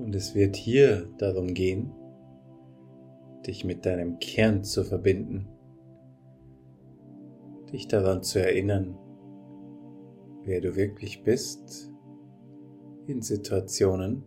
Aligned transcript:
Und 0.00 0.14
es 0.14 0.34
wird 0.34 0.56
hier 0.56 1.10
darum 1.18 1.52
gehen, 1.52 1.92
dich 3.46 3.66
mit 3.66 3.84
deinem 3.84 4.18
Kern 4.18 4.64
zu 4.64 4.82
verbinden, 4.82 5.46
dich 7.70 7.86
daran 7.86 8.22
zu 8.22 8.42
erinnern, 8.42 8.96
wer 10.44 10.62
du 10.62 10.74
wirklich 10.74 11.22
bist 11.22 11.92
in 13.08 13.20
Situationen, 13.20 14.24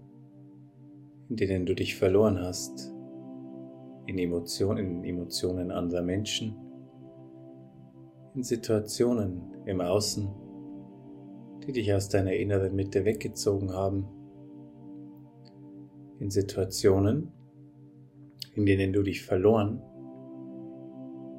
in 1.29 1.37
denen 1.37 1.65
du 1.65 1.73
dich 1.73 1.95
verloren 1.95 2.39
hast, 2.39 2.93
in 4.05 4.19
Emotionen, 4.19 5.03
in 5.03 5.03
Emotionen 5.03 5.71
anderer 5.71 6.03
Menschen, 6.03 6.55
in 8.35 8.43
Situationen 8.43 9.41
im 9.65 9.81
Außen, 9.81 10.29
die 11.65 11.71
dich 11.71 11.91
aus 11.91 12.09
deiner 12.09 12.33
inneren 12.33 12.75
Mitte 12.75 13.05
weggezogen 13.05 13.73
haben 13.73 14.05
in 16.23 16.31
Situationen, 16.31 17.33
in 18.55 18.65
denen 18.65 18.93
du 18.93 19.03
dich 19.03 19.23
verloren 19.23 19.81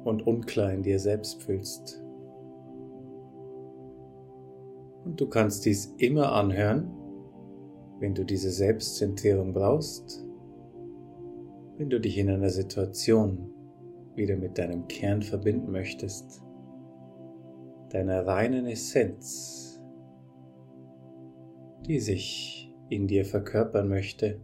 und 0.03 0.27
unklar 0.27 0.71
in 0.71 0.83
dir 0.83 0.99
selbst 0.99 1.41
fühlst. 1.41 2.03
Und 5.03 5.19
du 5.19 5.27
kannst 5.27 5.65
dies 5.65 5.87
immer 5.97 6.33
anhören, 6.33 6.91
wenn 7.99 8.13
du 8.13 8.23
diese 8.23 8.51
Selbstzentrierung 8.51 9.53
brauchst, 9.53 10.23
wenn 11.77 11.89
du 11.89 11.99
dich 11.99 12.19
in 12.19 12.29
einer 12.29 12.49
Situation 12.49 13.49
wieder 14.13 14.37
mit 14.37 14.59
deinem 14.59 14.87
Kern 14.87 15.23
verbinden 15.23 15.71
möchtest, 15.71 16.43
deiner 17.89 18.27
reinen 18.27 18.67
Essenz, 18.67 19.81
die 21.87 21.99
sich 21.99 22.71
in 22.89 23.07
dir 23.07 23.25
verkörpern 23.25 23.89
möchte 23.89 24.39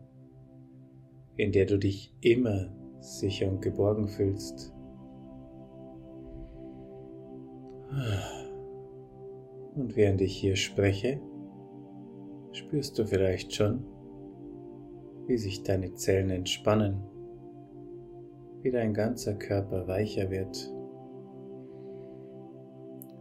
in 1.42 1.52
der 1.52 1.66
du 1.66 1.80
dich 1.80 2.14
immer 2.22 2.70
sicher 3.00 3.50
und 3.50 3.64
geborgen 3.64 4.08
fühlst. 4.08 4.72
Und 9.74 9.96
während 9.96 10.22
ich 10.22 10.38
hier 10.38 10.56
spreche, 10.56 11.20
spürst 12.52 13.00
du 13.00 13.08
vielleicht 13.08 13.56
schon, 13.56 13.84
wie 15.26 15.38
sich 15.38 15.64
deine 15.64 15.96
Zellen 15.96 16.30
entspannen, 16.30 17.02
wie 18.62 18.70
dein 18.70 18.94
ganzer 18.94 19.34
Körper 19.34 19.88
weicher 19.88 20.30
wird, 20.30 20.72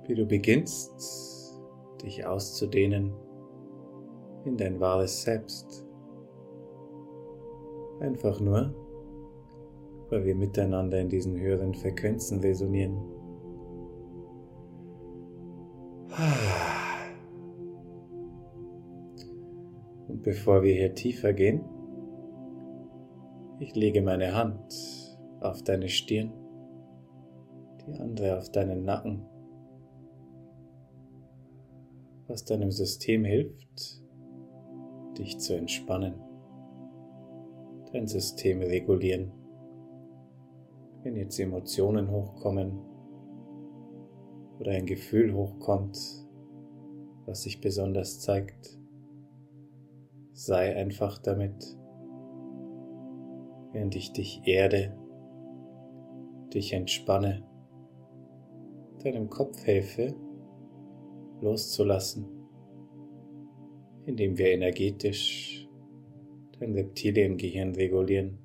wie 0.08 0.14
du 0.14 0.26
beginnst, 0.26 1.58
dich 2.04 2.26
auszudehnen 2.26 3.14
in 4.44 4.58
dein 4.58 4.78
wahres 4.78 5.22
Selbst. 5.22 5.89
Einfach 8.00 8.40
nur, 8.40 8.74
weil 10.08 10.24
wir 10.24 10.34
miteinander 10.34 10.98
in 10.98 11.10
diesen 11.10 11.38
höheren 11.38 11.74
Frequenzen 11.74 12.40
resonieren. 12.40 12.96
Und 20.08 20.22
bevor 20.22 20.62
wir 20.62 20.72
hier 20.72 20.94
tiefer 20.94 21.34
gehen, 21.34 21.62
ich 23.58 23.74
lege 23.74 24.00
meine 24.00 24.34
Hand 24.34 24.74
auf 25.40 25.62
deine 25.62 25.90
Stirn, 25.90 26.32
die 27.86 28.00
andere 28.00 28.38
auf 28.38 28.50
deinen 28.50 28.82
Nacken, 28.82 29.26
was 32.28 32.46
deinem 32.46 32.70
System 32.70 33.26
hilft, 33.26 34.00
dich 35.18 35.38
zu 35.38 35.54
entspannen 35.54 36.29
dein 37.92 38.06
System 38.06 38.60
regulieren. 38.62 39.32
Wenn 41.02 41.16
jetzt 41.16 41.38
Emotionen 41.38 42.10
hochkommen 42.10 42.78
oder 44.58 44.72
ein 44.72 44.86
Gefühl 44.86 45.34
hochkommt, 45.34 45.98
was 47.26 47.42
sich 47.42 47.60
besonders 47.60 48.20
zeigt, 48.20 48.78
sei 50.32 50.76
einfach 50.76 51.18
damit, 51.18 51.76
während 53.72 53.94
ich 53.96 54.12
dich 54.12 54.42
erde, 54.44 54.96
dich 56.52 56.72
entspanne, 56.72 57.42
deinem 59.02 59.30
Kopf 59.30 59.64
helfe, 59.64 60.14
loszulassen, 61.40 62.26
indem 64.04 64.36
wir 64.36 64.48
energetisch 64.48 65.59
dein 66.60 66.74
Reptiliengehirn 66.74 67.74
regulieren. 67.74 68.38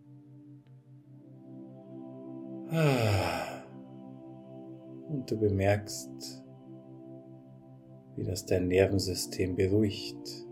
Und 5.09 5.29
du 5.29 5.37
bemerkst, 5.37 6.43
wie 8.15 8.23
das 8.23 8.45
dein 8.45 8.69
Nervensystem 8.69 9.55
beruhigt. 9.55 10.45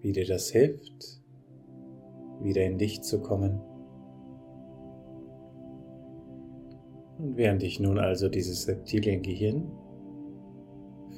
Wie 0.00 0.12
dir 0.12 0.26
das 0.26 0.50
hilft, 0.50 1.22
wieder 2.40 2.64
in 2.64 2.78
dich 2.78 3.02
zu 3.02 3.20
kommen. 3.20 3.60
Und 7.18 7.36
während 7.36 7.62
ich 7.62 7.80
nun 7.80 7.98
also 7.98 8.28
dieses 8.28 8.68
Reptiliengehirn 8.68 9.70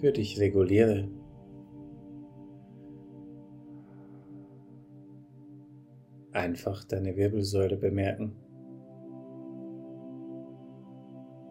für 0.01 0.13
dich 0.13 0.39
reguliere. 0.41 1.09
Einfach 6.33 6.85
deine 6.85 7.17
Wirbelsäule 7.17 7.77
bemerken. 7.77 8.37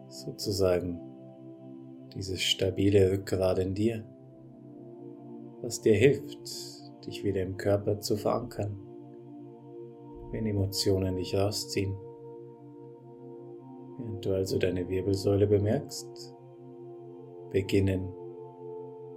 Sozusagen 0.08 0.98
dieses 2.14 2.40
stabile 2.40 3.12
Rückgrat 3.12 3.58
in 3.58 3.74
dir, 3.74 4.04
was 5.60 5.82
dir 5.82 5.94
hilft, 5.94 6.38
dich 7.06 7.22
wieder 7.22 7.42
im 7.42 7.56
Körper 7.56 8.00
zu 8.00 8.16
verankern, 8.16 8.76
wenn 10.32 10.46
Emotionen 10.46 11.16
dich 11.16 11.36
rausziehen. 11.36 11.94
Während 13.98 14.24
du 14.24 14.32
also 14.32 14.58
deine 14.58 14.88
Wirbelsäule 14.88 15.46
bemerkst, 15.46 16.34
beginnen 17.50 18.08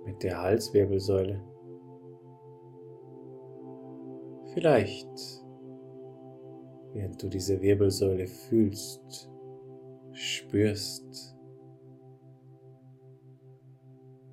mit 0.06 0.24
der 0.24 0.42
Halswirbelsäule. 0.42 1.42
Vielleicht, 4.54 5.08
während 6.94 7.22
du 7.22 7.30
diese 7.30 7.62
Wirbelsäule 7.62 8.28
fühlst, 8.28 9.30
spürst, 10.12 11.36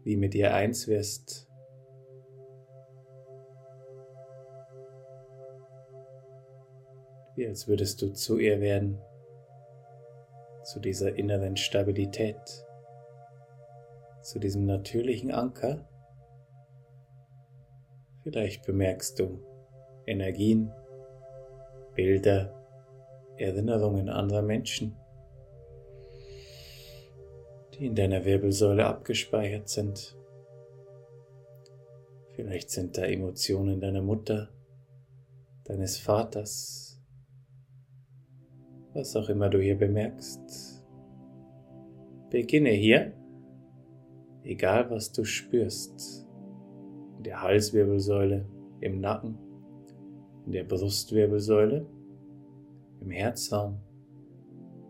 wie 0.02 0.16
mit 0.16 0.34
ihr 0.34 0.54
eins 0.54 0.88
wirst. 0.88 1.46
Wie 7.36 7.46
als 7.46 7.68
würdest 7.68 8.02
du 8.02 8.12
zu 8.12 8.38
ihr 8.38 8.60
werden, 8.60 8.98
zu 10.64 10.80
dieser 10.80 11.14
inneren 11.14 11.56
Stabilität 11.56 12.67
zu 14.28 14.38
diesem 14.38 14.66
natürlichen 14.66 15.30
Anker. 15.30 15.88
Vielleicht 18.22 18.66
bemerkst 18.66 19.18
du 19.18 19.40
Energien, 20.06 20.70
Bilder, 21.94 22.52
Erinnerungen 23.38 24.10
anderer 24.10 24.42
Menschen, 24.42 24.94
die 27.72 27.86
in 27.86 27.94
deiner 27.94 28.26
Wirbelsäule 28.26 28.84
abgespeichert 28.84 29.70
sind. 29.70 30.14
Vielleicht 32.34 32.69
sind 32.69 32.98
da 32.98 33.04
Emotionen 33.04 33.81
deiner 33.81 34.02
Mutter, 34.02 34.50
deines 35.64 35.96
Vaters, 35.96 37.00
was 38.92 39.16
auch 39.16 39.31
immer 39.31 39.48
du 39.48 39.58
hier 39.58 39.78
bemerkst. 39.78 40.84
Beginne 42.28 42.70
hier 42.70 43.14
egal 44.44 44.90
was 44.90 45.12
du 45.12 45.25
spürst, 45.25 46.26
in 47.19 47.25
der 47.25 47.43
Halswirbelsäule, 47.43 48.46
im 48.81 49.00
Nacken, 49.00 49.38
in 50.46 50.52
der 50.52 50.64
Brustwirbelsäule, 50.64 51.87
im 53.00 53.11
Herzraum 53.11 53.79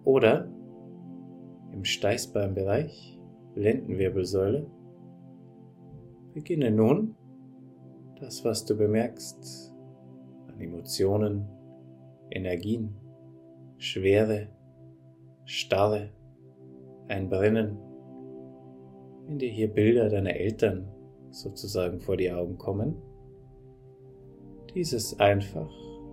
oder 0.05 0.49
im 1.73 1.85
Steißbeinbereich, 1.85 3.19
Lendenwirbelsäule, 3.55 4.71
beginne 6.35 6.71
nun 6.71 7.17
das, 8.21 8.45
was 8.45 8.65
du 8.65 8.77
bemerkst 8.77 9.73
an 10.49 10.61
Emotionen, 10.61 11.49
Energien, 12.31 12.95
Schwere, 13.79 14.49
Starre, 15.45 16.11
ein 17.09 17.29
Brennen, 17.29 17.79
wenn 19.29 19.39
dir 19.39 19.51
hier 19.51 19.69
Bilder 19.69 20.09
deiner 20.09 20.35
Eltern 20.35 20.89
sozusagen 21.31 22.01
vor 22.01 22.17
die 22.17 22.33
Augen 22.33 22.57
kommen, 22.57 22.97
dieses 24.75 25.21
einfach 25.21 25.71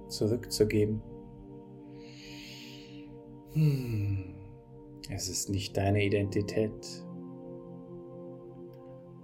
zurückzugeben. 0.10 1.02
Hm, 3.54 4.36
es 5.10 5.30
ist 5.30 5.50
nicht 5.50 5.78
deine 5.78 6.04
Identität 6.04 7.06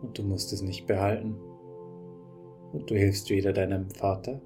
und 0.01 0.17
du 0.17 0.23
musst 0.23 0.53
es 0.53 0.61
nicht 0.61 0.87
behalten. 0.87 1.35
Und 2.71 2.89
du 2.89 2.95
hilfst 2.95 3.29
weder 3.29 3.51
deinem 3.51 3.89
Vater 3.89 4.41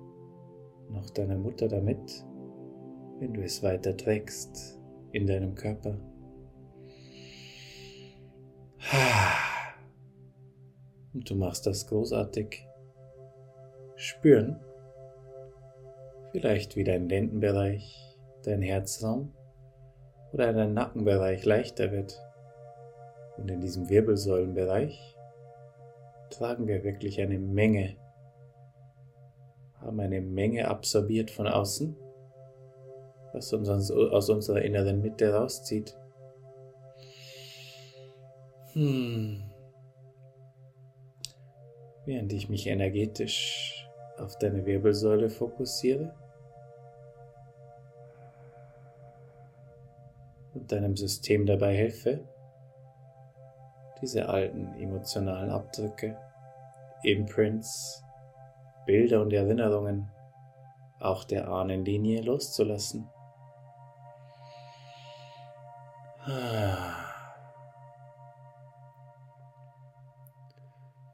noch 0.90 1.12
deiner 1.12 1.38
Mutter 1.38 1.68
damit, 1.68 2.26
wenn 3.20 3.34
du 3.34 3.44
es 3.44 3.62
weiter 3.62 3.96
trägst 3.96 4.80
in 5.12 5.28
deinem 5.28 5.54
Körper. 5.54 6.00
Und 11.16 11.30
du 11.30 11.36
machst 11.36 11.66
das 11.66 11.88
großartig. 11.88 12.68
Spüren, 13.96 14.60
vielleicht 16.34 16.76
wie 16.76 16.84
dein 16.84 17.08
Lendenbereich, 17.08 18.18
dein 18.44 18.62
Herzraum 18.62 19.34
oder 20.34 20.52
dein 20.52 20.74
Nackenbereich 20.74 21.46
leichter 21.46 21.94
wird. 21.94 22.22
Und 23.38 23.50
in 23.50 23.62
diesem 23.62 23.88
Wirbelsäulenbereich 23.88 25.16
tragen 26.32 26.68
wir 26.68 26.84
wirklich 26.84 27.22
eine 27.22 27.40
Menge, 27.40 27.96
haben 29.80 30.02
eine 30.02 30.20
Menge 30.20 30.68
absorbiert 30.68 31.32
von 31.32 31.48
außen, 31.48 31.96
was 33.32 33.54
uns 33.54 33.70
aus 33.90 34.30
unserer 34.30 34.62
inneren 34.62 35.02
Mitte 35.02 35.34
rauszieht. 35.34 35.98
Hm. 38.74 39.55
Während 42.06 42.34
ich 42.34 42.50
mich 42.50 42.68
energetisch 42.68 43.90
auf 44.18 44.38
deine 44.38 44.66
Wirbelsäule 44.66 45.30
fokussiere 45.30 46.14
und 50.54 50.72
deinem 50.72 50.96
System 50.96 51.46
dabei 51.46 51.76
helfe, 51.76 52.28
diese 54.02 54.30
alten 54.30 54.76
emotionalen 54.76 55.50
Abdrücke, 55.50 56.18
Imprints, 57.04 58.04
Bilder 58.86 59.22
und 59.22 59.34
Erinnerungen 59.34 60.12
auch 61.00 61.24
der 61.24 61.48
Ahnenlinie 61.48 62.22
loszulassen. 62.22 63.10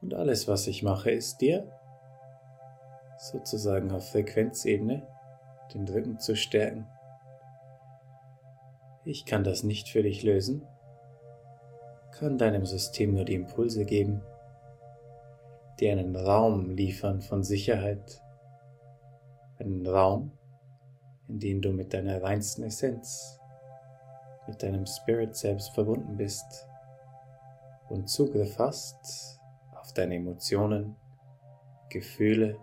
Und 0.01 0.13
alles, 0.13 0.48
was 0.48 0.68
ich 0.68 0.83
mache, 0.83 1.12
ist 1.12 1.42
dir 1.42 1.71
sozusagen 3.18 3.92
auf 3.92 4.09
Frequenzebene 4.09 5.07
den 5.74 5.88
Rücken 5.88 6.19
zu 6.19 6.36
stärken. 6.36 6.88
Ich 9.06 9.25
kann 9.25 9.44
das 9.44 9.63
nicht 9.63 9.89
für 9.89 10.03
dich 10.03 10.24
lösen, 10.24 10.68
kann 12.12 12.38
deinem 12.38 12.65
System 12.65 13.13
nur 13.13 13.25
die 13.25 13.36
Impulse 13.36 13.86
geben, 13.86 14.21
die 15.80 15.89
einen 15.89 16.15
Raum 16.15 16.71
liefern 16.71 17.21
von 17.21 17.44
Sicherheit, 17.44 18.21
einen 19.59 19.86
Raum, 19.88 20.38
in 21.27 21.39
dem 21.39 21.62
du 21.62 21.71
mit 21.71 21.94
deiner 21.94 22.21
reinsten 22.21 22.63
Essenz, 22.63 23.39
mit 24.47 24.62
deinem 24.62 24.86
Spirit 24.86 25.36
selbst 25.36 25.74
verbunden 25.74 26.18
bist 26.18 26.68
und 27.89 28.09
Zugriff 28.09 28.57
hast 28.59 29.40
deine 29.93 30.15
Emotionen, 30.15 30.95
Gefühle, 31.89 32.57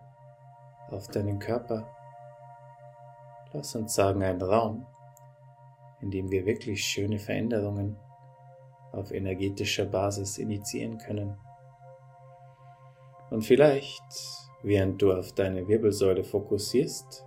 auf 0.91 1.09
deinen 1.09 1.39
Körper. 1.39 1.87
Lass 3.53 3.75
uns 3.75 3.95
sagen, 3.95 4.23
ein 4.23 4.41
Raum, 4.41 4.87
in 6.01 6.11
dem 6.11 6.31
wir 6.31 6.47
wirklich 6.47 6.85
schöne 6.85 7.19
Veränderungen 7.19 7.97
auf 8.93 9.13
energetischer 9.13 9.85
Basis 9.85 10.39
initiieren 10.39 10.99
können. 10.99 11.39
Und 13.31 13.43
vielleicht, 13.43 14.03
während 14.63 15.01
du 15.03 15.13
auf 15.13 15.33
deine 15.33 15.69
Wirbelsäule 15.69 16.25
fokussierst, 16.25 17.27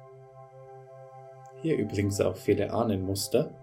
hier 1.62 1.78
übrigens 1.78 2.20
auch 2.20 2.36
viele 2.36 2.74
Ahnenmuster, 2.74 3.54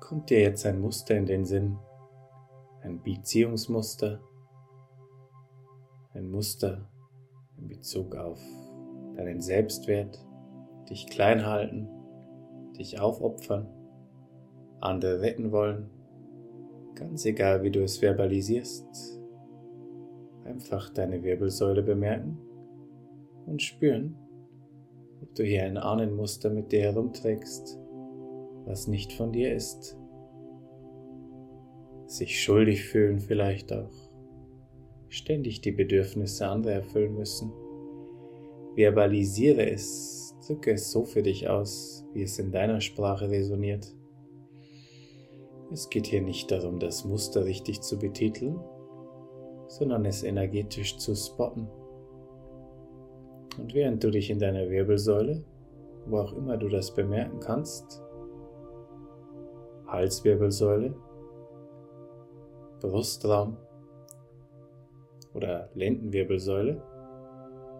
kommt 0.00 0.28
dir 0.28 0.40
jetzt 0.40 0.66
ein 0.66 0.80
Muster 0.80 1.16
in 1.16 1.24
den 1.24 1.44
Sinn, 1.44 1.78
ein 2.82 3.02
Beziehungsmuster, 3.02 4.20
ein 6.14 6.30
Muster 6.30 6.88
in 7.58 7.68
Bezug 7.68 8.16
auf 8.16 8.40
deinen 9.16 9.40
Selbstwert, 9.40 10.24
dich 10.88 11.06
klein 11.06 11.46
halten, 11.46 11.88
dich 12.76 13.00
aufopfern 13.00 13.68
andere 14.80 15.20
retten 15.20 15.52
wollen, 15.52 15.90
ganz 16.94 17.24
egal 17.24 17.62
wie 17.62 17.70
du 17.70 17.82
es 17.82 17.98
verbalisierst, 17.98 19.20
einfach 20.44 20.90
deine 20.90 21.22
Wirbelsäule 21.22 21.82
bemerken 21.82 22.38
und 23.46 23.62
spüren, 23.62 24.16
ob 25.22 25.34
du 25.34 25.44
hier 25.44 25.64
ein 25.64 25.76
Ahnenmuster 25.76 26.50
mit 26.50 26.72
dir 26.72 26.80
herumträgst, 26.80 27.78
was 28.64 28.86
nicht 28.86 29.12
von 29.12 29.32
dir 29.32 29.54
ist. 29.54 29.99
Sich 32.10 32.42
schuldig 32.42 32.86
fühlen 32.86 33.20
vielleicht 33.20 33.72
auch, 33.72 33.92
ständig 35.10 35.60
die 35.60 35.70
Bedürfnisse 35.70 36.48
anderer 36.48 36.72
erfüllen 36.72 37.14
müssen. 37.14 37.52
Verbalisiere 38.74 39.70
es, 39.70 40.34
drücke 40.44 40.72
es 40.72 40.90
so 40.90 41.04
für 41.04 41.22
dich 41.22 41.48
aus, 41.48 42.04
wie 42.12 42.24
es 42.24 42.36
in 42.40 42.50
deiner 42.50 42.80
Sprache 42.80 43.30
resoniert. 43.30 43.94
Es 45.70 45.88
geht 45.88 46.08
hier 46.08 46.20
nicht 46.20 46.50
darum, 46.50 46.80
das 46.80 47.04
Muster 47.04 47.44
richtig 47.44 47.80
zu 47.80 47.96
betiteln, 47.96 48.58
sondern 49.68 50.04
es 50.04 50.24
energetisch 50.24 50.98
zu 50.98 51.14
spotten. 51.14 51.68
Und 53.56 53.72
während 53.72 54.02
du 54.02 54.10
dich 54.10 54.30
in 54.30 54.40
deiner 54.40 54.68
Wirbelsäule, 54.68 55.44
wo 56.06 56.18
auch 56.18 56.32
immer 56.32 56.56
du 56.56 56.68
das 56.68 56.92
bemerken 56.92 57.38
kannst, 57.38 58.02
Halswirbelsäule, 59.86 60.96
Brustraum 62.80 63.56
oder 65.34 65.68
Lendenwirbelsäule, 65.74 66.82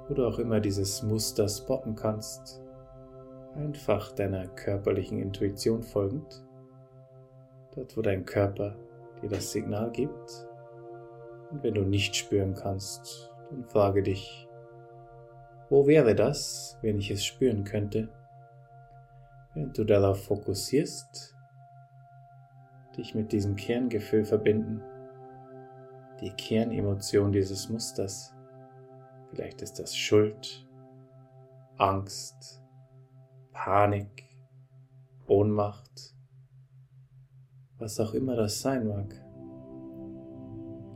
wo 0.09 0.15
du 0.15 0.27
auch 0.27 0.39
immer 0.39 0.61
dieses 0.61 1.03
Muster 1.03 1.49
spotten 1.49 1.95
kannst, 1.95 2.63
einfach 3.55 4.13
deiner 4.13 4.47
körperlichen 4.49 5.21
Intuition 5.21 5.83
folgend, 5.83 6.45
dort 7.75 7.97
wo 7.97 8.03
dein 8.03 8.25
Körper 8.25 8.77
dir 9.23 9.29
das 9.29 9.53
Signal 9.53 9.91
gibt. 9.91 10.47
Und 11.51 11.63
wenn 11.63 11.75
du 11.75 11.83
nicht 11.83 12.15
spüren 12.15 12.55
kannst, 12.55 13.33
dann 13.51 13.65
frage 13.65 14.03
dich, 14.03 14.49
wo 15.69 15.87
wäre 15.87 16.15
das, 16.15 16.79
wenn 16.83 16.99
ich 16.99 17.11
es 17.11 17.25
spüren 17.25 17.65
könnte? 17.65 18.09
Während 19.55 19.77
du 19.77 19.85
darauf 19.85 20.25
fokussierst, 20.25 21.35
dich 22.97 23.15
mit 23.15 23.33
diesem 23.33 23.57
Kerngefühl 23.57 24.25
verbinden, 24.25 24.83
die 26.21 26.31
Kernemotion 26.31 27.33
dieses 27.33 27.69
Musters. 27.69 28.35
Vielleicht 29.31 29.63
ist 29.63 29.79
das 29.79 29.97
Schuld, 29.97 30.67
Angst, 31.79 32.63
Panik, 33.53 34.25
Ohnmacht, 35.27 36.15
was 37.79 38.01
auch 38.01 38.15
immer 38.15 38.37
das 38.37 38.61
sein 38.61 38.89
mag. 38.89 39.15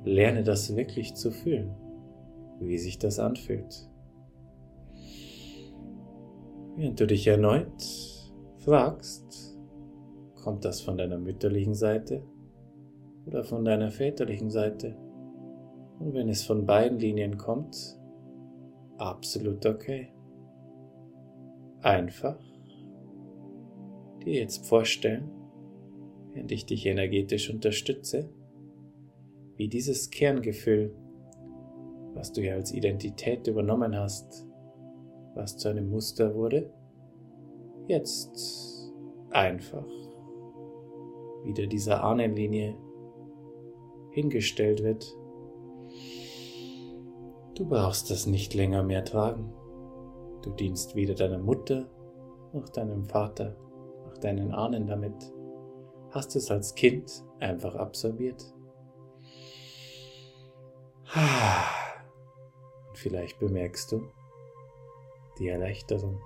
Lerne 0.05 0.43
das 0.43 0.77
wirklich 0.77 1.15
zu 1.15 1.31
fühlen, 1.31 1.75
wie 2.61 2.77
sich 2.77 2.99
das 2.99 3.19
anfühlt. 3.19 3.89
Während 6.77 6.99
du 6.99 7.07
dich 7.07 7.27
erneut 7.27 7.83
fragst, 8.59 9.57
kommt 10.43 10.65
das 10.65 10.81
von 10.81 10.99
deiner 10.99 11.19
mütterlichen 11.19 11.75
Seite 11.75 12.23
oder 13.27 13.45
von 13.45 13.65
deiner 13.65 13.91
väterlichen 13.91 14.51
Seite? 14.51 14.97
Und 16.05 16.13
wenn 16.13 16.29
es 16.29 16.45
von 16.45 16.67
beiden 16.67 16.99
Linien 16.99 17.39
kommt, 17.39 17.99
absolut 18.99 19.65
okay. 19.65 20.13
Einfach 21.81 22.39
dir 24.23 24.35
jetzt 24.35 24.67
vorstellen, 24.67 25.31
während 26.35 26.53
ich 26.53 26.67
dich 26.67 26.85
energetisch 26.85 27.49
unterstütze, 27.49 28.29
wie 29.57 29.69
dieses 29.69 30.11
Kerngefühl, 30.11 30.95
was 32.13 32.33
du 32.33 32.43
ja 32.43 32.53
als 32.53 32.75
Identität 32.75 33.47
übernommen 33.47 33.97
hast, 33.97 34.47
was 35.35 35.57
zu 35.57 35.71
einem 35.71 35.89
Muster 35.89 36.35
wurde, 36.35 36.71
jetzt 37.89 38.93
einfach 39.31 39.89
wieder 41.45 41.67
dieser 41.67 42.05
Ahnenlinie 42.05 42.77
hingestellt 44.11 44.83
wird. 44.83 45.17
Du 47.55 47.67
brauchst 47.67 48.11
das 48.11 48.27
nicht 48.27 48.55
länger 48.55 48.83
mehr 48.83 49.05
tragen. 49.05 49.53
Du 50.43 50.51
dienst 50.51 50.95
weder 50.97 51.15
deiner 51.15 51.39
Mutter 51.39 51.89
noch 52.53 52.69
deinem 52.69 53.05
Vater 53.05 53.57
noch 54.07 54.19
deinen 54.19 54.53
Ahnen 54.53 54.87
damit. 54.87 55.33
Hast 56.11 56.37
es 56.37 56.51
als 56.51 56.75
Kind 56.75 57.25
einfach 57.41 57.75
absorbiert. 57.75 58.45
Und 62.89 62.99
vielleicht 62.99 63.39
bemerkst 63.39 63.93
du 63.93 64.09
die 65.39 65.49
Erleichterung. 65.49 66.21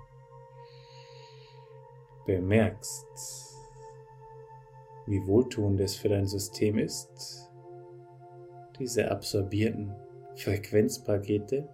Bemerkst, 2.25 3.07
wie 5.07 5.25
wohltuend 5.25 5.79
es 5.79 5.95
für 5.95 6.09
dein 6.09 6.27
System 6.27 6.77
ist, 6.77 7.48
diese 8.79 9.11
absorbierten 9.11 9.93
Frequenzpakete, 10.35 11.67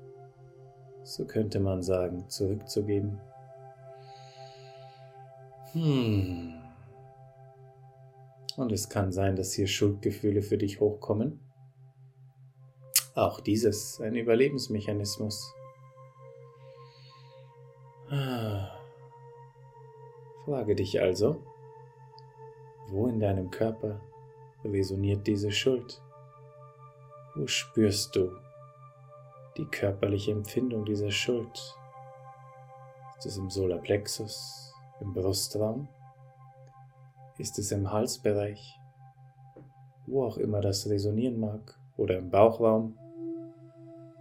so 1.04 1.26
könnte 1.26 1.60
man 1.60 1.84
sagen, 1.84 2.28
zurückzugeben. 2.28 3.22
Hmm. 5.74 6.54
Und 8.58 8.72
es 8.72 8.90
kann 8.90 9.12
sein, 9.12 9.36
dass 9.36 9.54
hier 9.54 9.68
Schuldgefühle 9.68 10.42
für 10.42 10.58
dich 10.58 10.80
hochkommen. 10.80 11.40
Auch 13.14 13.40
dieses 13.40 14.00
ein 14.02 14.16
Überlebensmechanismus. 14.16 15.54
Ah. 18.10 18.72
Frage 20.46 20.76
dich 20.76 21.02
also, 21.02 21.44
wo 22.88 23.08
in 23.08 23.20
deinem 23.20 23.50
Körper 23.52 24.00
resoniert 24.64 25.28
diese 25.28 25.52
Schuld? 25.52 26.02
Wo 27.38 27.48
spürst 27.48 28.16
du 28.16 28.32
die 29.58 29.66
körperliche 29.66 30.32
Empfindung 30.32 30.86
dieser 30.86 31.12
Schuld? 31.12 31.76
Ist 33.18 33.26
es 33.26 33.38
im 33.38 33.50
Solarplexus, 33.50 34.74
im 35.02 35.12
Brustraum? 35.12 35.90
Ist 37.38 37.60
es 37.60 37.74
im 37.74 37.92
Halsbereich? 37.92 38.80
Wo 40.08 40.24
auch 40.24 40.38
immer 40.38 40.62
das 40.62 40.88
resonieren 40.88 41.38
mag 41.38 41.78
oder 41.98 42.18
im 42.20 42.30
Bauchraum? 42.30 42.98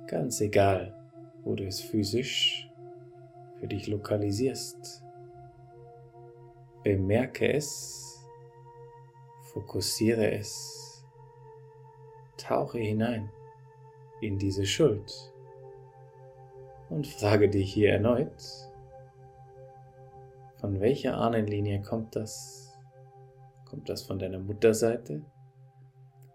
Ganz 0.09 0.41
egal, 0.41 0.93
wo 1.45 1.55
du 1.55 1.65
es 1.65 1.81
physisch 1.81 2.69
für 3.61 3.69
dich 3.69 3.87
lokalisierst. 3.87 5.05
Bemerke 6.83 7.53
es, 7.53 8.27
fokussiere 9.53 10.33
es 10.33 10.74
tauche 12.47 12.79
hinein 12.79 13.31
in 14.21 14.39
diese 14.39 14.67
Schuld 14.67 15.33
und 16.91 17.07
frage 17.07 17.49
dich 17.49 17.73
hier 17.73 17.93
erneut, 17.93 18.43
von 20.61 20.81
welcher 20.81 21.17
Ahnenlinie 21.17 21.83
kommt 21.83 22.17
das? 22.17 22.75
Kommt 23.69 23.89
das 23.89 24.03
von 24.03 24.19
deiner 24.19 24.39
Mutterseite 24.39 25.23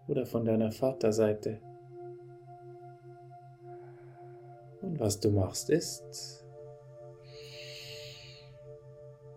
oder 0.08 0.26
von 0.26 0.44
deiner 0.44 0.70
Vaterseite? 0.70 1.60
Und 4.82 4.98
was 4.98 5.20
du 5.20 5.30
machst 5.30 5.70
ist, 5.70 6.44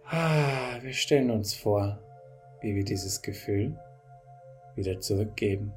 ah, 0.05 0.77
wir 0.81 0.93
stellen 0.93 1.31
uns 1.31 1.53
vor, 1.53 1.99
wie 2.61 2.75
wir 2.75 2.83
dieses 2.83 3.21
Gefühl 3.21 3.77
wieder 4.75 4.99
zurückgeben. 4.99 5.73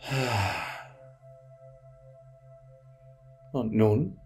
Und 3.52 3.72
nun, 3.72 4.18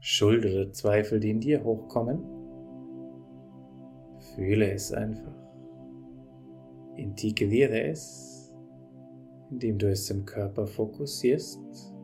Schuld 0.00 0.44
oder 0.44 0.72
Zweifel, 0.72 1.20
die 1.20 1.30
in 1.30 1.40
dir 1.40 1.62
hochkommen, 1.62 2.24
fühle 4.34 4.72
es 4.72 4.92
einfach. 4.92 5.36
Integriere 6.96 7.82
es, 7.82 8.52
indem 9.50 9.78
du 9.78 9.90
es 9.90 10.10
im 10.10 10.24
Körper 10.24 10.66
fokussierst, 10.66 11.94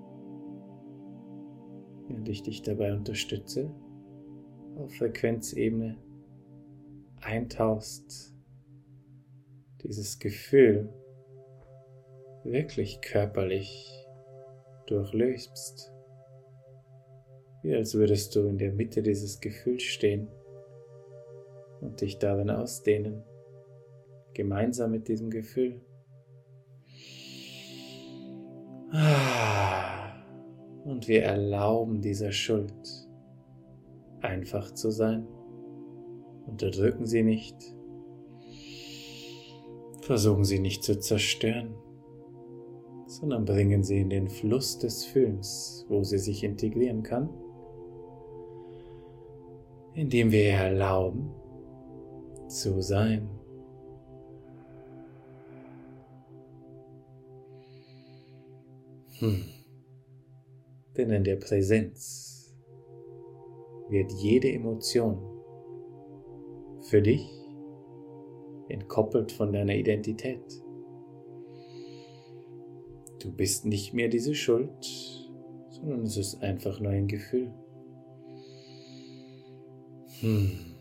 während 2.06 2.28
ich 2.28 2.42
dich 2.42 2.62
dabei 2.62 2.94
unterstütze, 2.94 3.70
auf 4.76 4.94
Frequenzebene 4.94 5.96
eintauchst, 7.20 8.34
dieses 9.82 10.18
Gefühl 10.18 10.92
wirklich 12.50 13.00
körperlich 13.00 14.06
durchlöst, 14.86 15.92
wie 17.62 17.74
als 17.74 17.94
würdest 17.94 18.36
du 18.36 18.46
in 18.46 18.58
der 18.58 18.72
Mitte 18.72 19.02
dieses 19.02 19.40
Gefühls 19.40 19.82
stehen 19.82 20.28
und 21.80 22.00
dich 22.00 22.18
darin 22.18 22.50
ausdehnen, 22.50 23.24
gemeinsam 24.34 24.92
mit 24.92 25.08
diesem 25.08 25.30
Gefühl. 25.30 25.80
Und 30.84 31.08
wir 31.08 31.24
erlauben 31.24 32.00
dieser 32.00 32.30
Schuld 32.30 32.72
einfach 34.20 34.72
zu 34.72 34.90
sein. 34.90 35.26
Unterdrücken 36.46 37.06
sie 37.06 37.24
nicht. 37.24 37.56
Versuchen 40.02 40.44
sie 40.44 40.60
nicht 40.60 40.84
zu 40.84 41.00
zerstören 41.00 41.74
sondern 43.20 43.46
bringen 43.46 43.82
sie 43.82 44.00
in 44.00 44.10
den 44.10 44.28
Fluss 44.28 44.78
des 44.78 45.06
Füllens, 45.06 45.86
wo 45.88 46.02
sie 46.02 46.18
sich 46.18 46.44
integrieren 46.44 47.02
kann, 47.02 47.30
indem 49.94 50.30
wir 50.30 50.42
ihr 50.42 50.58
erlauben 50.58 51.30
zu 52.46 52.82
sein. 52.82 53.30
Hm. 59.18 59.44
Denn 60.98 61.10
in 61.10 61.24
der 61.24 61.36
Präsenz 61.36 62.54
wird 63.88 64.12
jede 64.12 64.52
Emotion 64.52 65.18
für 66.82 67.00
dich 67.00 67.26
entkoppelt 68.68 69.32
von 69.32 69.54
deiner 69.54 69.74
Identität. 69.74 70.65
Du 73.26 73.32
bist 73.32 73.64
nicht 73.64 73.92
mehr 73.92 74.06
diese 74.06 74.36
Schuld, 74.36 74.84
sondern 75.68 76.02
es 76.02 76.16
ist 76.16 76.44
einfach 76.44 76.78
nur 76.78 76.92
ein 76.92 77.08
Gefühl. 77.08 77.52
Hm. 80.20 80.76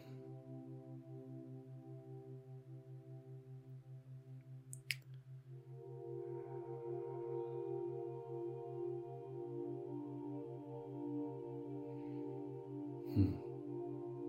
Hm. 13.15 13.33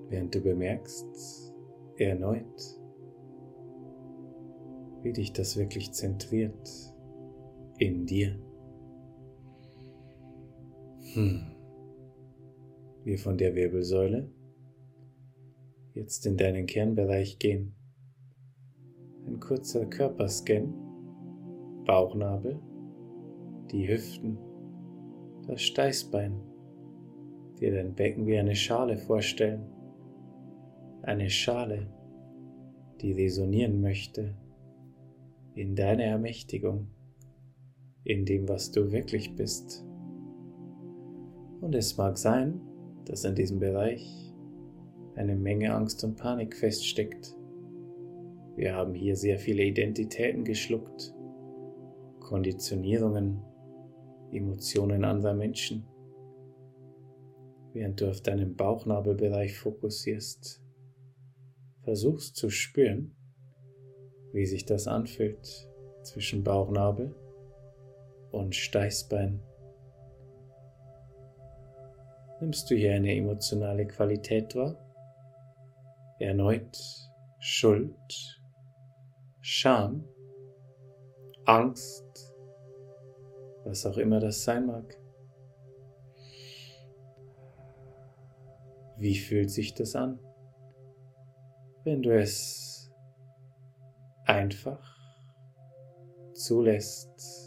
Während 0.08 0.34
du 0.34 0.40
bemerkst, 0.40 1.52
erneut, 1.98 2.80
wie 5.02 5.12
dich 5.12 5.34
das 5.34 5.58
wirklich 5.58 5.92
zentriert 5.92 6.95
in 7.78 8.06
dir. 8.06 8.38
Hm. 11.14 11.42
Wir 13.04 13.18
von 13.18 13.38
der 13.38 13.54
Wirbelsäule 13.54 14.30
jetzt 15.94 16.26
in 16.26 16.36
deinen 16.36 16.66
Kernbereich 16.66 17.38
gehen. 17.38 17.74
Ein 19.26 19.40
kurzer 19.40 19.86
Körperscan, 19.86 20.74
Bauchnabel, 21.84 22.60
die 23.70 23.88
Hüften, 23.88 24.38
das 25.46 25.62
Steißbein, 25.62 26.40
dir 27.60 27.72
dein 27.72 27.94
Becken 27.94 28.26
wie 28.26 28.38
eine 28.38 28.54
Schale 28.54 28.98
vorstellen. 28.98 29.64
Eine 31.02 31.30
Schale, 31.30 31.88
die 33.00 33.12
resonieren 33.12 33.80
möchte 33.80 34.34
in 35.54 35.74
deiner 35.74 36.04
Ermächtigung 36.04 36.88
in 38.06 38.24
dem, 38.24 38.48
was 38.48 38.70
du 38.70 38.92
wirklich 38.92 39.34
bist. 39.34 39.84
Und 41.60 41.74
es 41.74 41.96
mag 41.96 42.16
sein, 42.16 42.60
dass 43.04 43.24
in 43.24 43.34
diesem 43.34 43.58
Bereich 43.58 44.32
eine 45.16 45.34
Menge 45.34 45.74
Angst 45.74 46.04
und 46.04 46.16
Panik 46.16 46.54
feststeckt. 46.54 47.36
Wir 48.54 48.74
haben 48.74 48.94
hier 48.94 49.16
sehr 49.16 49.38
viele 49.38 49.64
Identitäten 49.64 50.44
geschluckt, 50.44 51.14
Konditionierungen, 52.20 53.42
Emotionen 54.30 55.04
anderer 55.04 55.34
Menschen. 55.34 55.84
Während 57.72 58.00
du 58.00 58.08
auf 58.08 58.20
deinen 58.20 58.54
Bauchnabelbereich 58.54 59.58
fokussierst, 59.58 60.62
versuchst 61.82 62.36
zu 62.36 62.50
spüren, 62.50 63.16
wie 64.32 64.46
sich 64.46 64.64
das 64.64 64.86
anfühlt 64.86 65.68
zwischen 66.02 66.44
Bauchnabel 66.44 67.14
und 68.36 68.54
Steißbein. 68.54 69.42
Nimmst 72.40 72.70
du 72.70 72.74
hier 72.74 72.94
eine 72.94 73.14
emotionale 73.14 73.86
Qualität 73.86 74.54
wahr? 74.54 74.76
Erneut 76.18 76.76
Schuld, 77.38 78.40
Scham, 79.40 80.04
Angst, 81.44 82.34
was 83.64 83.86
auch 83.86 83.96
immer 83.96 84.20
das 84.20 84.44
sein 84.44 84.66
mag. 84.66 84.98
Wie 88.98 89.16
fühlt 89.16 89.50
sich 89.50 89.74
das 89.74 89.94
an, 89.94 90.18
wenn 91.84 92.02
du 92.02 92.18
es 92.18 92.90
einfach 94.24 94.96
zulässt, 96.34 97.45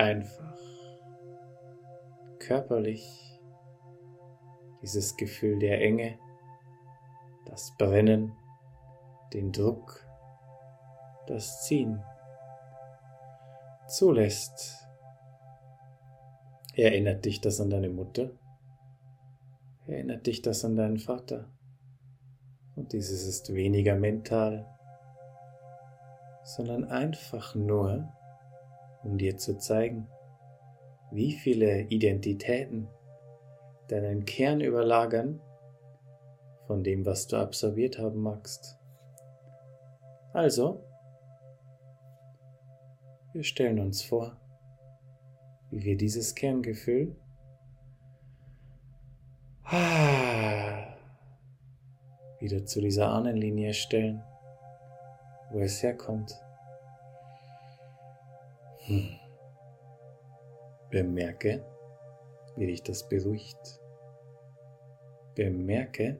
einfach 0.00 0.56
körperlich 2.38 3.38
dieses 4.80 5.16
Gefühl 5.18 5.58
der 5.58 5.82
Enge, 5.82 6.18
das 7.44 7.74
Brennen, 7.76 8.32
den 9.34 9.52
Druck, 9.52 10.06
das 11.26 11.64
Ziehen 11.64 12.02
zulässt. 13.88 14.88
Erinnert 16.74 17.26
dich 17.26 17.42
das 17.42 17.60
an 17.60 17.68
deine 17.68 17.90
Mutter? 17.90 18.30
Erinnert 19.86 20.26
dich 20.26 20.40
das 20.40 20.64
an 20.64 20.76
deinen 20.76 20.98
Vater? 20.98 21.44
Und 22.74 22.94
dieses 22.94 23.26
ist 23.26 23.52
weniger 23.52 23.96
mental, 23.96 24.66
sondern 26.42 26.84
einfach 26.84 27.54
nur, 27.54 28.10
um 29.02 29.18
dir 29.18 29.36
zu 29.36 29.58
zeigen, 29.58 30.08
wie 31.10 31.32
viele 31.32 31.82
Identitäten 31.82 32.88
deinen 33.88 34.24
Kern 34.24 34.60
überlagern 34.60 35.40
von 36.66 36.84
dem, 36.84 37.04
was 37.04 37.26
du 37.26 37.36
absorbiert 37.36 37.98
haben 37.98 38.22
magst. 38.22 38.78
Also, 40.32 40.84
wir 43.32 43.42
stellen 43.42 43.80
uns 43.80 44.02
vor, 44.02 44.36
wie 45.70 45.82
wir 45.82 45.96
dieses 45.96 46.36
Kerngefühl 46.36 47.16
wieder 52.40 52.64
zu 52.64 52.80
dieser 52.80 53.08
Ahnenlinie 53.08 53.74
stellen, 53.74 54.22
wo 55.50 55.58
es 55.60 55.82
herkommt. 55.82 56.40
Bemerke, 60.90 61.64
wie 62.56 62.66
dich 62.66 62.82
das 62.82 63.08
beruhigt. 63.08 63.80
Bemerke, 65.36 66.18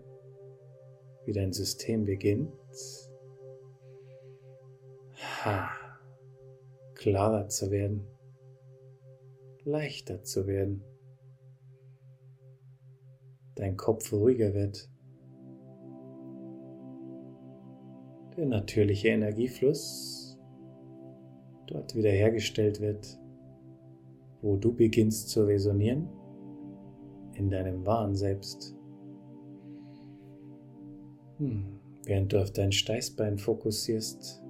wie 1.24 1.32
dein 1.32 1.52
System 1.52 2.04
beginnt, 2.04 2.52
ha, 5.44 5.70
klarer 6.94 7.48
zu 7.48 7.72
werden, 7.72 8.06
leichter 9.64 10.22
zu 10.22 10.46
werden, 10.46 10.84
dein 13.56 13.76
Kopf 13.76 14.12
ruhiger 14.12 14.54
wird, 14.54 14.88
der 18.36 18.46
natürliche 18.46 19.08
Energiefluss 19.08 20.19
dort 21.70 21.94
wiederhergestellt 21.94 22.80
wird, 22.80 23.18
wo 24.42 24.56
du 24.56 24.74
beginnst 24.74 25.30
zu 25.30 25.44
resonieren 25.44 26.08
in 27.34 27.48
deinem 27.48 27.86
wahren 27.86 28.14
Selbst. 28.14 28.76
Hm. 31.38 31.78
Während 32.04 32.32
du 32.32 32.40
auf 32.40 32.50
dein 32.50 32.72
Steißbein 32.72 33.38
fokussierst, 33.38 34.42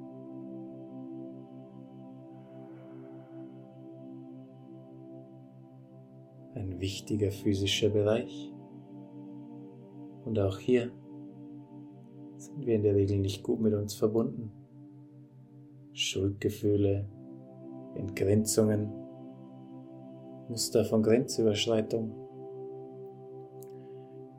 ein 6.54 6.80
wichtiger 6.80 7.30
physischer 7.30 7.90
Bereich. 7.90 8.52
Und 10.24 10.38
auch 10.38 10.58
hier 10.58 10.90
sind 12.36 12.66
wir 12.66 12.76
in 12.76 12.82
der 12.82 12.94
Regel 12.94 13.18
nicht 13.18 13.42
gut 13.42 13.60
mit 13.60 13.74
uns 13.74 13.94
verbunden. 13.94 14.59
Schuldgefühle, 16.00 17.06
Entgrenzungen, 17.94 18.90
Muster 20.48 20.84
von 20.84 21.02
Grenzüberschreitung 21.02 22.20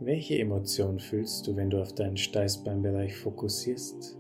welche 0.03 0.39
Emotion 0.39 0.97
fühlst 0.97 1.45
du, 1.45 1.55
wenn 1.55 1.69
du 1.69 1.79
auf 1.79 1.93
deinen 1.93 2.17
Steißbeinbereich 2.17 3.15
fokussierst? 3.17 4.17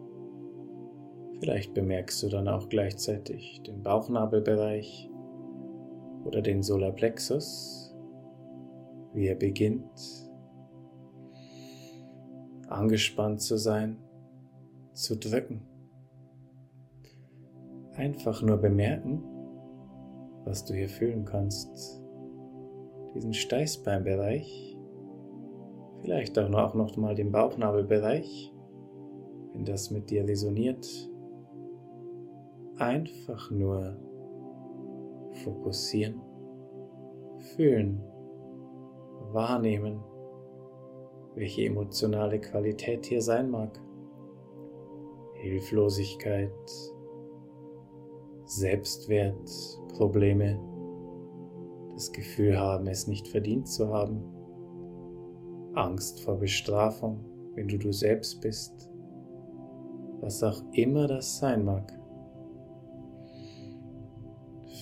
Vielleicht 1.39 1.73
bemerkst 1.73 2.21
du 2.21 2.29
dann 2.29 2.47
auch 2.47 2.69
gleichzeitig 2.69 3.63
den 3.63 3.81
Bauchnabelbereich 3.81 5.09
oder 6.23 6.43
den 6.43 6.61
Solarplexus, 6.61 7.95
wie 9.15 9.25
er 9.25 9.33
beginnt, 9.33 10.29
angespannt 12.67 13.41
zu 13.41 13.57
sein, 13.57 13.97
zu 14.93 15.17
drücken. 15.17 15.70
Einfach 18.01 18.41
nur 18.41 18.57
bemerken, 18.57 19.23
was 20.43 20.65
du 20.65 20.73
hier 20.73 20.89
fühlen 20.89 21.23
kannst. 21.23 22.01
Diesen 23.13 23.33
Steißbeinbereich 23.33 24.71
Vielleicht 26.01 26.37
auch 26.39 26.49
noch, 26.49 26.73
noch 26.73 26.97
mal 26.97 27.13
den 27.13 27.31
Bauchnabelbereich, 27.31 28.51
wenn 29.53 29.65
das 29.65 29.91
mit 29.91 30.09
dir 30.09 30.27
resoniert. 30.27 30.87
Einfach 32.77 33.51
nur 33.51 33.97
fokussieren, 35.43 36.19
fühlen, 37.55 38.01
wahrnehmen, 39.31 40.03
welche 41.35 41.65
emotionale 41.65 42.39
Qualität 42.39 43.05
hier 43.05 43.21
sein 43.21 43.51
mag. 43.51 43.79
Hilflosigkeit, 45.35 46.51
Selbstwert, 48.51 49.49
Probleme, 49.93 50.59
das 51.93 52.11
Gefühl 52.11 52.59
haben, 52.59 52.87
es 52.87 53.07
nicht 53.07 53.27
verdient 53.27 53.67
zu 53.67 53.93
haben 53.93 54.21
Angst 55.73 56.19
vor 56.19 56.37
Bestrafung, 56.37 57.23
wenn 57.55 57.67
du 57.67 57.77
du 57.77 57.93
selbst 57.93 58.41
bist, 58.41 58.89
was 60.19 60.43
auch 60.43 60.61
immer 60.73 61.07
das 61.07 61.37
sein 61.37 61.63
mag. 61.63 61.97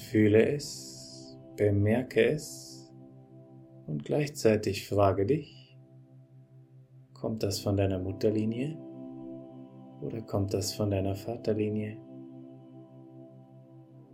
Fühle 0.10 0.44
es, 0.56 1.38
bemerke 1.56 2.32
es 2.32 2.92
und 3.86 4.04
gleichzeitig 4.04 4.88
frage 4.88 5.28
dich, 5.28 5.78
kommt 7.14 7.44
das 7.44 7.60
von 7.60 7.78
deiner 7.78 8.00
Mutterlinie 8.00 8.78
oder 10.02 10.22
kommt 10.22 10.56
das 10.56 10.74
von 10.74 10.90
deiner 10.90 11.16
Vaterlinie? 11.16 12.09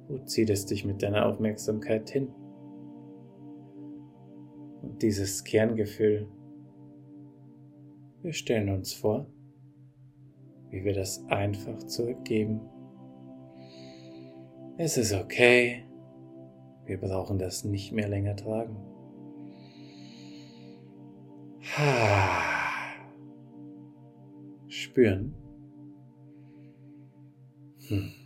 Wo 0.08 0.18
zieht 0.20 0.50
es 0.50 0.66
dich 0.66 0.86
mit 0.86 1.02
deiner 1.02 1.26
Aufmerksamkeit 1.26 2.10
hin? 2.10 2.30
Und 4.82 5.02
dieses 5.02 5.44
Kerngefühl 5.44 6.28
wir 8.26 8.34
stellen 8.34 8.70
uns 8.70 8.92
vor, 8.92 9.28
wie 10.72 10.84
wir 10.84 10.96
das 10.96 11.24
einfach 11.28 11.78
zurückgeben. 11.84 12.60
Es 14.80 14.98
ist 14.98 15.14
okay, 15.14 15.86
wir 16.86 17.00
brauchen 17.00 17.38
das 17.38 17.66
nicht 17.66 17.92
mehr 17.92 18.08
länger 18.08 18.36
tragen. 18.36 18.76
Spüren. 24.70 25.36
Hm. 27.88 28.25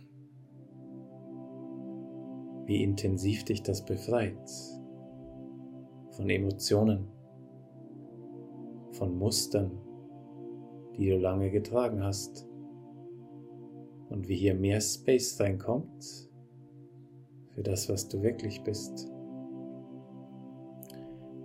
Wie 2.70 2.84
intensiv 2.84 3.42
dich 3.42 3.64
das 3.64 3.84
befreit 3.84 4.48
von 6.12 6.30
Emotionen, 6.30 7.08
von 8.92 9.18
Mustern, 9.18 9.72
die 10.96 11.08
du 11.08 11.18
lange 11.18 11.50
getragen 11.50 12.00
hast. 12.04 12.46
Und 14.08 14.28
wie 14.28 14.36
hier 14.36 14.54
mehr 14.54 14.80
Space 14.80 15.40
reinkommt 15.40 16.30
für 17.48 17.62
das, 17.64 17.88
was 17.88 18.06
du 18.06 18.22
wirklich 18.22 18.62
bist. 18.62 19.10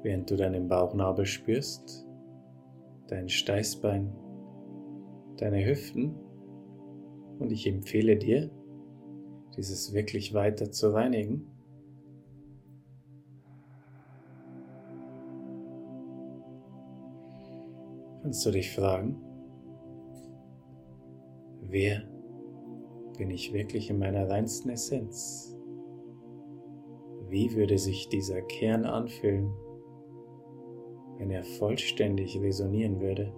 Während 0.03 0.29
du 0.29 0.35
deinen 0.35 0.67
Bauchnabel 0.67 1.25
spürst, 1.25 2.05
dein 3.07 3.29
Steißbein, 3.29 4.15
deine 5.37 5.65
Hüften 5.65 6.13
und 7.39 7.51
ich 7.51 7.65
empfehle 7.65 8.15
dir, 8.15 8.51
dieses 9.57 9.93
wirklich 9.93 10.33
weiter 10.33 10.71
zu 10.71 10.93
reinigen. 10.93 11.47
Kannst 18.21 18.45
du 18.45 18.51
dich 18.51 18.71
fragen, 18.71 19.21
wer 21.61 22.01
bin 23.17 23.29
ich 23.29 23.53
wirklich 23.53 23.89
in 23.89 23.99
meiner 23.99 24.29
reinsten 24.29 24.71
Essenz? 24.71 25.55
Wie 27.29 27.55
würde 27.55 27.77
sich 27.77 28.09
dieser 28.09 28.41
Kern 28.41 28.85
anfühlen, 28.85 29.53
wenn 31.17 31.29
er 31.29 31.43
vollständig 31.43 32.39
resonieren 32.39 32.99
würde? 32.99 33.33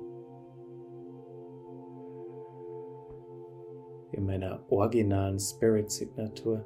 In 4.17 4.25
meiner 4.25 4.59
originalen 4.71 5.39
Spirit-Signatur. 5.39 6.65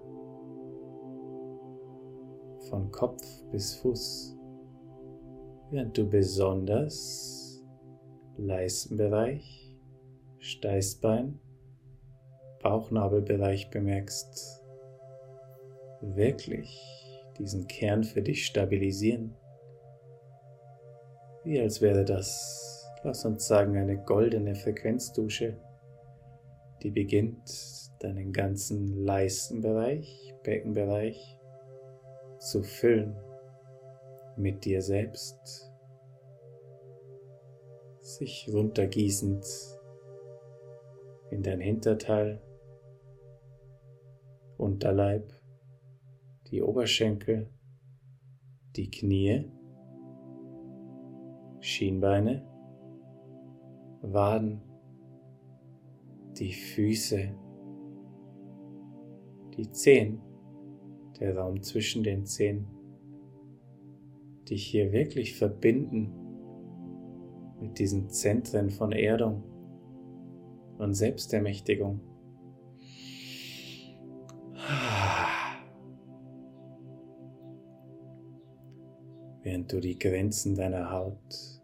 Von 2.70 2.90
Kopf 2.92 3.22
bis 3.52 3.76
Fuß. 3.76 4.38
Während 5.70 5.98
du 5.98 6.10
besonders 6.10 7.62
Leistenbereich, 8.38 9.78
Steißbein, 10.40 11.42
Bauchnabelbereich 12.64 13.70
bemerkst. 13.70 14.64
Wirklich 16.00 16.70
diesen 17.38 17.68
Kern 17.68 18.06
für 18.06 18.22
dich 18.22 18.46
stabilisieren. 18.46 19.36
Wie 21.44 21.60
als 21.60 21.82
wäre 21.82 22.06
das, 22.06 22.90
lass 23.04 23.26
uns 23.26 23.46
sagen, 23.46 23.76
eine 23.76 23.98
goldene 23.98 24.56
Frequenzdusche, 24.56 25.58
die 26.84 26.92
beginnt 26.92 27.92
deinen 28.00 28.34
ganzen 28.34 29.06
Leistenbereich, 29.06 30.34
Beckenbereich 30.44 31.38
zu 32.40 32.64
füllen 32.64 33.16
mit 34.36 34.66
dir 34.66 34.82
selbst, 34.82 35.72
sich 38.00 38.50
runtergießend 38.52 39.46
in 41.30 41.44
dein 41.44 41.60
Hinterteil, 41.60 42.42
Unterleib, 44.58 45.32
die 46.48 46.62
Oberschenkel, 46.62 47.50
die 48.76 48.90
Knie, 48.90 49.52
Schienbeine, 51.60 52.44
Waden, 54.02 54.71
die 56.42 56.54
Füße, 56.54 57.30
die 59.56 59.72
Zehen, 59.72 60.20
der 61.20 61.38
Raum 61.38 61.62
zwischen 61.62 62.04
den 62.04 62.26
Zehen, 62.26 62.66
dich 64.50 64.66
hier 64.66 64.92
wirklich 64.92 65.36
verbinden 65.36 66.12
mit 67.60 67.78
diesen 67.78 68.10
Zentren 68.10 68.72
von 68.72 68.92
Erdung 68.92 69.44
und 70.80 70.96
Selbstermächtigung. 70.96 72.02
während 79.44 79.72
du 79.72 79.80
die 79.80 79.98
Grenzen 79.98 80.56
deiner 80.56 80.92
Haut 80.92 81.62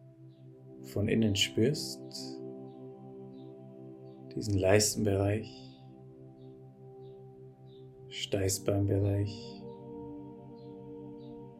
von 0.84 1.08
innen 1.08 1.36
spürst, 1.36 2.37
diesen 4.38 4.60
Leistenbereich, 4.60 5.50
Steißbeinbereich, 8.10 9.63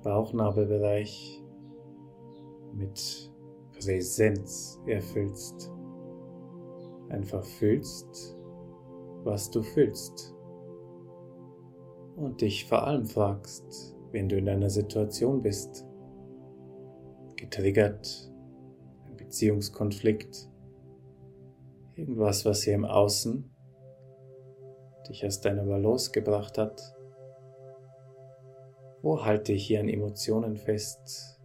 Bauchnabelbereich 0.04 1.44
mit 2.76 3.32
Präsenz 3.74 4.80
erfüllst. 4.86 5.72
Einfach 7.10 7.44
fühlst, 7.44 8.38
was 9.24 9.50
du 9.50 9.64
fühlst. 9.64 10.36
Und 12.16 12.42
dich 12.42 12.66
vor 12.66 12.86
allem 12.86 13.06
fragst, 13.06 13.96
wenn 14.12 14.30
du 14.30 14.38
in 14.38 14.48
einer 14.50 14.70
Situation 14.70 15.42
bist, 15.42 15.84
getriggert, 17.38 18.32
ein 19.08 19.18
Beziehungskonflikt, 19.18 20.48
irgendwas, 21.98 22.46
was 22.46 22.64
hier 22.64 22.76
im 22.76 22.86
Außen 22.86 23.52
dich 25.10 25.26
aus 25.26 25.42
deiner 25.42 25.64
Balance 25.64 26.12
gebracht 26.12 26.58
hat. 26.58 26.94
Wo 29.02 29.24
halte 29.24 29.54
ich 29.54 29.68
hier 29.68 29.80
an 29.80 29.90
Emotionen 29.90 30.58
fest, 30.58 31.40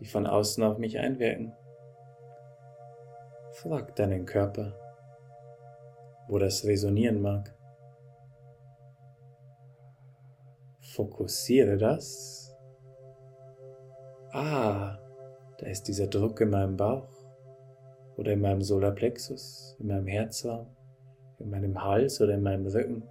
die 0.00 0.06
von 0.06 0.26
außen 0.26 0.62
auf 0.64 0.78
mich 0.78 0.98
einwirken? 0.98 1.52
Frag 3.52 3.94
deinen 3.96 4.24
Körper, 4.24 4.74
wo 6.28 6.38
das 6.38 6.64
resonieren 6.64 7.20
mag. 7.20 7.54
Fokussiere 10.80 11.76
das. 11.76 12.56
Ah, 14.32 14.98
da 15.58 15.66
ist 15.66 15.88
dieser 15.88 16.06
Druck 16.06 16.40
in 16.40 16.50
meinem 16.50 16.76
Bauch 16.76 17.17
oder 18.18 18.32
in 18.32 18.40
meinem 18.40 18.62
Solarplexus, 18.62 19.76
in 19.78 19.86
meinem 19.86 20.08
Herzraum, 20.08 20.66
in 21.38 21.50
meinem 21.50 21.82
Hals 21.82 22.20
oder 22.20 22.34
in 22.34 22.42
meinem 22.42 22.66
Rücken 22.66 23.08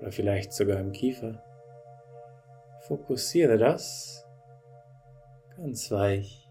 oder 0.00 0.10
vielleicht 0.10 0.52
sogar 0.54 0.80
im 0.80 0.92
Kiefer. 0.92 1.42
Fokussiere 2.88 3.58
das 3.58 4.26
ganz 5.56 5.90
weich, 5.90 6.50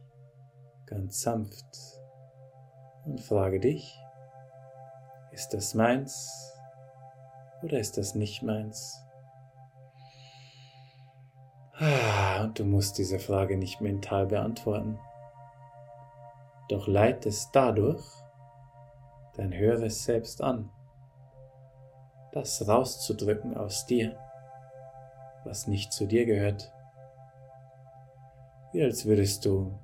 ganz 0.86 1.22
sanft 1.22 1.66
und 3.06 3.20
frage 3.20 3.60
dich, 3.60 4.00
ist 5.32 5.54
das 5.56 5.74
meins 5.74 6.54
oder 7.64 7.80
ist 7.80 7.98
das 7.98 8.14
nicht 8.14 8.44
meins? 8.44 9.00
Ah, 11.80 12.44
und 12.44 12.60
du 12.60 12.66
musst 12.66 13.00
diese 13.00 13.18
Frage 13.18 13.58
nicht 13.58 13.82
mental 13.82 14.28
beantworten. 14.28 15.00
Doch 16.74 16.88
leitest 16.88 17.56
dadurch 17.56 18.04
dein 19.36 19.54
höheres 19.54 20.06
Selbst 20.06 20.42
an, 20.42 20.72
das 22.32 22.68
rauszudrücken 22.68 23.56
aus 23.56 23.86
dir, 23.86 24.18
was 25.44 25.68
nicht 25.68 25.94
zu 25.94 26.08
dir 26.08 26.26
gehört. 26.26 26.74
Wie 28.72 28.82
als 28.82 29.06
würdest 29.06 29.46
du 29.46 29.78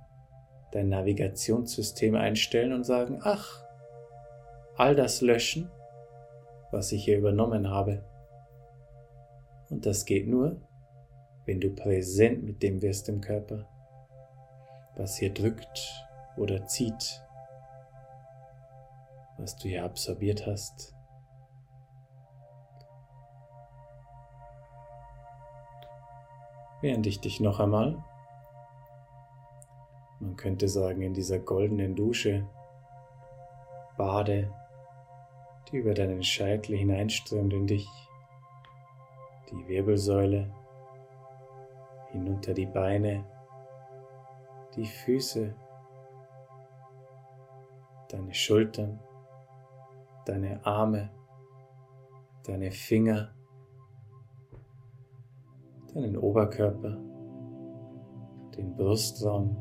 dein 0.71 0.89
Navigationssystem 0.89 2.15
einstellen 2.15 2.73
und 2.73 2.85
sagen, 2.85 3.19
ach, 3.21 3.63
all 4.75 4.95
das 4.95 5.21
löschen, 5.21 5.69
was 6.71 6.91
ich 6.91 7.05
hier 7.05 7.19
übernommen 7.19 7.69
habe. 7.69 8.03
Und 9.69 9.85
das 9.85 10.05
geht 10.05 10.27
nur, 10.27 10.59
wenn 11.45 11.61
du 11.61 11.69
präsent 11.69 12.41
mit 12.41 12.63
dem 12.63 12.81
wirst 12.81 13.09
im 13.09 13.21
Körper, 13.21 13.67
was 14.95 15.17
hier 15.17 15.31
drückt 15.31 16.08
oder 16.39 16.65
zieht, 16.65 17.21
was 19.37 19.57
du 19.57 19.67
hier 19.67 19.83
absorbiert 19.83 20.47
hast. 20.47 20.95
Während 26.81 27.05
ich 27.07 27.19
dich 27.19 27.41
noch 27.41 27.59
einmal, 27.59 28.01
man 30.21 30.37
könnte 30.37 30.69
sagen, 30.69 31.01
in 31.01 31.13
dieser 31.13 31.39
goldenen 31.39 31.95
Dusche 31.95 32.47
bade, 33.97 34.53
die 35.69 35.77
über 35.77 35.93
deinen 35.93 36.23
Scheitel 36.23 36.77
hineinströmt 36.77 37.53
in 37.53 37.67
dich, 37.67 37.87
die 39.51 39.67
Wirbelsäule, 39.67 40.53
hinunter 42.11 42.53
die 42.53 42.65
Beine, 42.65 43.25
die 44.75 44.85
Füße, 44.85 45.53
deine 48.09 48.33
Schultern, 48.33 48.99
deine 50.25 50.65
Arme, 50.65 51.09
deine 52.45 52.71
Finger, 52.71 53.33
deinen 55.93 56.17
Oberkörper, 56.17 56.97
den 58.57 58.75
Brustraum, 58.75 59.55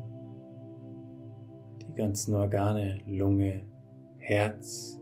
die 1.81 1.93
ganzen 1.93 2.35
Organe, 2.35 2.99
Lunge, 3.05 3.65
Herz, 4.17 4.99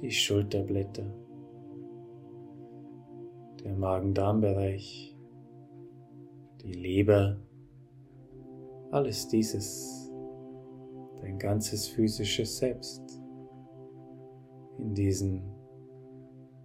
die 0.00 0.10
Schulterblätter, 0.10 1.14
der 3.62 3.74
Magen-Darm-Bereich, 3.74 5.16
die 6.62 6.72
Leber, 6.72 7.36
alles 8.90 9.28
dieses, 9.28 9.99
ganzes 11.40 11.88
physisches 11.88 12.58
Selbst. 12.58 13.02
in 14.78 14.94
diesen 14.94 15.42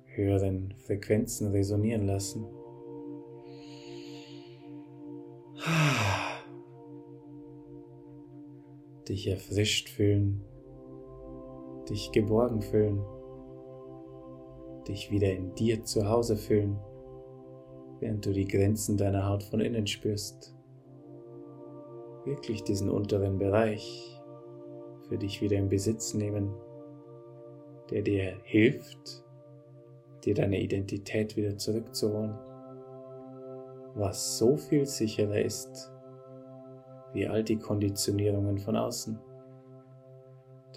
höheren 0.06 0.74
Frequenzen 0.86 1.52
resonieren 1.52 2.06
lassen. 2.06 2.46
Dich 9.10 9.28
erfrischt 9.28 9.90
fühlen, 9.90 10.42
dich 11.90 12.12
geborgen 12.12 12.62
fühlen, 12.62 13.02
dich 14.88 15.12
wieder 15.12 15.32
in 15.34 15.54
dir 15.56 15.84
zu 15.84 16.10
Hause 16.10 16.38
fühlen, 16.38 16.80
während 18.00 18.26
du 18.26 18.32
die 18.32 18.48
Grenzen 18.48 18.98
deiner 18.98 19.28
Haut 19.28 19.44
von 19.44 19.60
innen 19.60 19.86
spürst. 19.88 20.56
Wirklich 22.24 22.64
diesen 22.64 22.90
unteren 22.90 23.38
Bereich 23.38 24.15
für 25.08 25.18
dich 25.18 25.42
wieder 25.42 25.58
in 25.58 25.70
Besitz 25.70 26.14
nehmen, 26.14 26.54
der 27.90 28.02
dir 28.02 28.38
hilft, 28.44 29.24
dir 30.24 30.34
deine 30.34 30.60
Identität 30.60 31.36
wieder 31.36 31.58
zurückzuholen, 31.58 32.36
was 33.94 34.38
so 34.38 34.58
viel 34.58 34.86
sicherer 34.86 35.42
ist 35.42 35.92
wie 37.14 37.28
all 37.28 37.44
die 37.44 37.58
Konditionierungen 37.58 38.60
von 38.60 38.76
außen. 38.76 39.18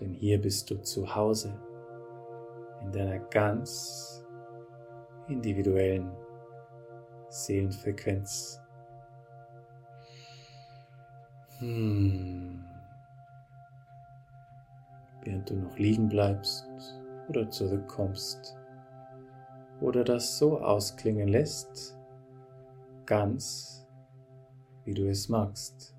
Denn 0.00 0.14
hier 0.14 0.40
bist 0.40 0.70
du 0.70 0.80
zu 0.82 1.14
Hause 1.14 1.60
in 2.80 2.92
deiner 2.92 3.18
ganz 3.18 4.24
individuellen 5.26 6.12
Seelenfrequenz. 7.28 8.60
Hm. 11.58 12.67
Während 15.28 15.50
du 15.50 15.56
noch 15.56 15.76
liegen 15.76 16.08
bleibst 16.08 16.66
oder 17.28 17.50
zurückkommst 17.50 18.56
oder 19.82 20.02
das 20.02 20.38
so 20.38 20.58
ausklingen 20.58 21.28
lässt, 21.28 21.98
ganz 23.04 23.86
wie 24.86 24.94
du 24.94 25.06
es 25.06 25.28
magst. 25.28 25.94